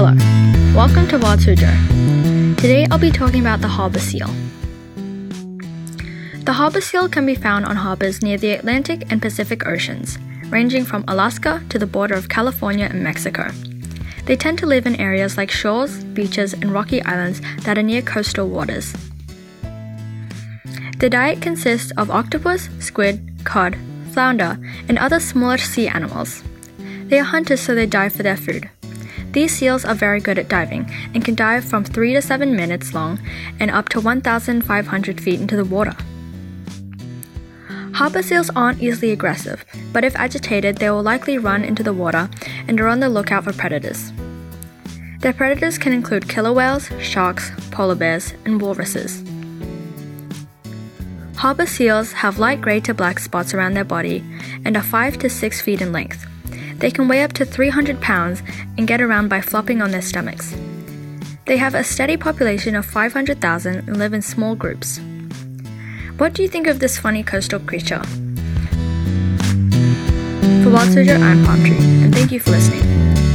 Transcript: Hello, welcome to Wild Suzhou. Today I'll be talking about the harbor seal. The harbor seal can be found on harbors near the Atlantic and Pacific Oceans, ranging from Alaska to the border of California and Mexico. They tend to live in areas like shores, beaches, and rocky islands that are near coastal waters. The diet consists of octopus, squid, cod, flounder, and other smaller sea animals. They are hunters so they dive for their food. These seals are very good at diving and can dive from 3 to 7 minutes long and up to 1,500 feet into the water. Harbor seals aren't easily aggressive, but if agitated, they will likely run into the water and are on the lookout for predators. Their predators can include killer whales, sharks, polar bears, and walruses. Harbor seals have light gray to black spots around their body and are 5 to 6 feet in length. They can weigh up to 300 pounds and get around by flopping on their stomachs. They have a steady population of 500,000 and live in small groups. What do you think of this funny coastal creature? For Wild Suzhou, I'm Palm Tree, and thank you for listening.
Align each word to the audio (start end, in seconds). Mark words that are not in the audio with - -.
Hello, 0.00 0.14
welcome 0.76 1.08
to 1.08 1.18
Wild 1.18 1.40
Suzhou. 1.40 2.56
Today 2.56 2.86
I'll 2.88 3.00
be 3.00 3.10
talking 3.10 3.40
about 3.40 3.60
the 3.60 3.66
harbor 3.66 3.98
seal. 3.98 4.28
The 6.44 6.52
harbor 6.52 6.80
seal 6.80 7.08
can 7.08 7.26
be 7.26 7.34
found 7.34 7.64
on 7.64 7.74
harbors 7.74 8.22
near 8.22 8.38
the 8.38 8.52
Atlantic 8.52 9.10
and 9.10 9.20
Pacific 9.20 9.66
Oceans, 9.66 10.16
ranging 10.50 10.84
from 10.84 11.04
Alaska 11.08 11.64
to 11.70 11.80
the 11.80 11.86
border 11.88 12.14
of 12.14 12.28
California 12.28 12.86
and 12.88 13.02
Mexico. 13.02 13.50
They 14.26 14.36
tend 14.36 14.60
to 14.60 14.66
live 14.66 14.86
in 14.86 14.94
areas 15.00 15.36
like 15.36 15.50
shores, 15.50 16.04
beaches, 16.04 16.52
and 16.52 16.70
rocky 16.70 17.02
islands 17.02 17.40
that 17.64 17.76
are 17.76 17.82
near 17.82 18.00
coastal 18.00 18.48
waters. 18.48 18.94
The 20.98 21.10
diet 21.10 21.42
consists 21.42 21.90
of 21.96 22.08
octopus, 22.08 22.68
squid, 22.78 23.42
cod, 23.42 23.76
flounder, 24.12 24.60
and 24.88 24.96
other 24.96 25.18
smaller 25.18 25.58
sea 25.58 25.88
animals. 25.88 26.44
They 27.06 27.18
are 27.18 27.24
hunters 27.24 27.62
so 27.62 27.74
they 27.74 27.86
dive 27.86 28.12
for 28.12 28.22
their 28.22 28.36
food. 28.36 28.70
These 29.32 29.56
seals 29.56 29.84
are 29.84 29.94
very 29.94 30.20
good 30.20 30.38
at 30.38 30.48
diving 30.48 30.90
and 31.14 31.24
can 31.24 31.34
dive 31.34 31.64
from 31.64 31.84
3 31.84 32.14
to 32.14 32.22
7 32.22 32.56
minutes 32.56 32.94
long 32.94 33.20
and 33.60 33.70
up 33.70 33.88
to 33.90 34.00
1,500 34.00 35.20
feet 35.20 35.40
into 35.40 35.56
the 35.56 35.64
water. 35.64 35.94
Harbor 37.92 38.22
seals 38.22 38.50
aren't 38.54 38.80
easily 38.80 39.12
aggressive, 39.12 39.64
but 39.92 40.04
if 40.04 40.14
agitated, 40.16 40.76
they 40.76 40.90
will 40.90 41.02
likely 41.02 41.36
run 41.36 41.64
into 41.64 41.82
the 41.82 41.92
water 41.92 42.30
and 42.68 42.80
are 42.80 42.86
on 42.86 43.00
the 43.00 43.08
lookout 43.08 43.44
for 43.44 43.52
predators. 43.52 44.12
Their 45.20 45.32
predators 45.32 45.78
can 45.78 45.92
include 45.92 46.28
killer 46.28 46.52
whales, 46.52 46.88
sharks, 47.00 47.50
polar 47.72 47.96
bears, 47.96 48.34
and 48.44 48.60
walruses. 48.60 49.24
Harbor 51.36 51.66
seals 51.66 52.12
have 52.12 52.38
light 52.38 52.60
gray 52.60 52.80
to 52.80 52.94
black 52.94 53.18
spots 53.18 53.52
around 53.52 53.74
their 53.74 53.84
body 53.84 54.24
and 54.64 54.76
are 54.76 54.82
5 54.82 55.18
to 55.18 55.28
6 55.28 55.60
feet 55.60 55.82
in 55.82 55.92
length. 55.92 56.24
They 56.78 56.90
can 56.90 57.08
weigh 57.08 57.22
up 57.22 57.32
to 57.34 57.44
300 57.44 58.00
pounds 58.00 58.42
and 58.76 58.86
get 58.86 59.00
around 59.00 59.28
by 59.28 59.40
flopping 59.40 59.82
on 59.82 59.90
their 59.90 60.02
stomachs. 60.02 60.54
They 61.46 61.56
have 61.56 61.74
a 61.74 61.82
steady 61.82 62.16
population 62.16 62.76
of 62.76 62.86
500,000 62.86 63.76
and 63.76 63.96
live 63.96 64.12
in 64.12 64.22
small 64.22 64.54
groups. 64.54 65.00
What 66.18 66.34
do 66.34 66.42
you 66.42 66.48
think 66.48 66.66
of 66.66 66.78
this 66.78 66.98
funny 66.98 67.22
coastal 67.22 67.60
creature? 67.60 68.02
For 70.62 70.70
Wild 70.70 70.90
Suzhou, 70.90 71.20
I'm 71.20 71.44
Palm 71.44 71.64
Tree, 71.64 71.76
and 71.78 72.14
thank 72.14 72.30
you 72.30 72.40
for 72.40 72.50
listening. 72.50 73.27